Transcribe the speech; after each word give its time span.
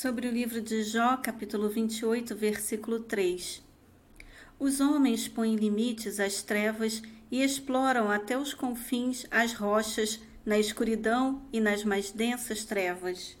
sobre 0.00 0.26
o 0.26 0.30
livro 0.30 0.62
de 0.62 0.82
Jó, 0.82 1.18
capítulo 1.18 1.68
28, 1.68 2.34
versículo 2.34 3.00
3. 3.00 3.62
Os 4.58 4.80
homens 4.80 5.28
põem 5.28 5.56
limites 5.56 6.18
às 6.18 6.42
trevas 6.42 7.02
e 7.30 7.42
exploram 7.42 8.10
até 8.10 8.38
os 8.38 8.54
confins 8.54 9.26
as 9.30 9.52
rochas 9.52 10.18
na 10.42 10.58
escuridão 10.58 11.42
e 11.52 11.60
nas 11.60 11.84
mais 11.84 12.10
densas 12.10 12.64
trevas. 12.64 13.36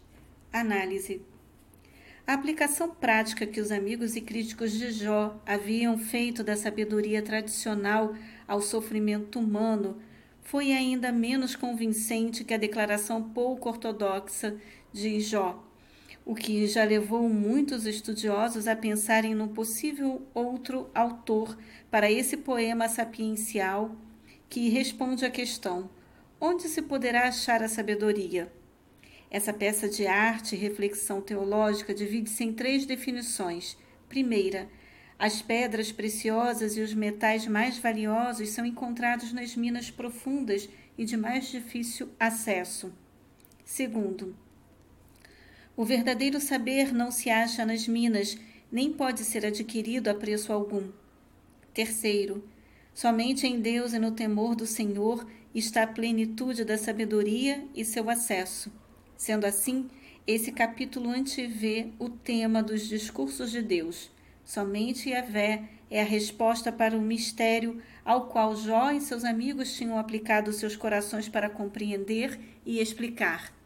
Análise. 0.52 1.22
A 2.26 2.34
aplicação 2.34 2.90
prática 2.90 3.46
que 3.46 3.58
os 3.58 3.72
amigos 3.72 4.14
e 4.14 4.20
críticos 4.20 4.72
de 4.72 4.92
Jó 4.92 5.40
haviam 5.46 5.96
feito 5.96 6.44
da 6.44 6.56
sabedoria 6.58 7.22
tradicional 7.22 8.14
ao 8.46 8.60
sofrimento 8.60 9.38
humano 9.38 9.96
foi 10.42 10.72
ainda 10.72 11.10
menos 11.10 11.56
convincente 11.56 12.44
que 12.44 12.52
a 12.52 12.58
declaração 12.58 13.30
pouco 13.30 13.66
ortodoxa 13.66 14.60
de 14.92 15.20
Jó 15.20 15.69
o 16.24 16.34
que 16.34 16.66
já 16.66 16.84
levou 16.84 17.28
muitos 17.28 17.86
estudiosos 17.86 18.68
a 18.68 18.76
pensarem 18.76 19.34
no 19.34 19.48
possível 19.48 20.26
outro 20.34 20.90
autor 20.94 21.56
para 21.90 22.10
esse 22.10 22.36
poema 22.36 22.88
sapiencial 22.88 23.96
que 24.48 24.68
responde 24.68 25.24
à 25.24 25.30
questão: 25.30 25.90
onde 26.40 26.68
se 26.68 26.82
poderá 26.82 27.28
achar 27.28 27.62
a 27.62 27.68
sabedoria? 27.68 28.52
Essa 29.30 29.52
peça 29.52 29.88
de 29.88 30.06
arte 30.06 30.56
e 30.56 30.58
reflexão 30.58 31.20
teológica 31.20 31.94
divide-se 31.94 32.42
em 32.42 32.52
três 32.52 32.84
definições. 32.84 33.76
Primeira, 34.08 34.68
as 35.16 35.40
pedras 35.40 35.92
preciosas 35.92 36.76
e 36.76 36.80
os 36.80 36.92
metais 36.94 37.46
mais 37.46 37.78
valiosos 37.78 38.48
são 38.48 38.66
encontrados 38.66 39.32
nas 39.32 39.54
minas 39.54 39.90
profundas 39.90 40.68
e 40.98 41.04
de 41.04 41.16
mais 41.16 41.48
difícil 41.48 42.08
acesso. 42.18 42.92
Segundo, 43.64 44.34
o 45.80 45.84
verdadeiro 45.86 46.38
saber 46.38 46.92
não 46.92 47.10
se 47.10 47.30
acha 47.30 47.64
nas 47.64 47.88
minas, 47.88 48.36
nem 48.70 48.92
pode 48.92 49.24
ser 49.24 49.46
adquirido 49.46 50.08
a 50.08 50.14
preço 50.14 50.52
algum. 50.52 50.90
Terceiro, 51.72 52.44
somente 52.92 53.46
em 53.46 53.58
Deus 53.58 53.94
e 53.94 53.98
no 53.98 54.10
temor 54.10 54.54
do 54.54 54.66
Senhor 54.66 55.26
está 55.54 55.84
a 55.84 55.86
plenitude 55.86 56.66
da 56.66 56.76
sabedoria 56.76 57.64
e 57.74 57.82
seu 57.82 58.10
acesso. 58.10 58.70
Sendo 59.16 59.46
assim, 59.46 59.88
esse 60.26 60.52
capítulo 60.52 61.08
antevê 61.08 61.86
o 61.98 62.10
tema 62.10 62.62
dos 62.62 62.86
discursos 62.86 63.50
de 63.50 63.62
Deus. 63.62 64.10
Somente 64.44 65.08
Yahvé 65.08 65.62
é 65.90 66.02
a 66.02 66.04
resposta 66.04 66.70
para 66.70 66.94
o 66.94 67.00
mistério 67.00 67.80
ao 68.04 68.26
qual 68.26 68.54
Jó 68.54 68.90
e 68.90 69.00
seus 69.00 69.24
amigos 69.24 69.74
tinham 69.74 69.98
aplicado 69.98 70.52
seus 70.52 70.76
corações 70.76 71.26
para 71.26 71.48
compreender 71.48 72.38
e 72.66 72.80
explicar. 72.80 73.58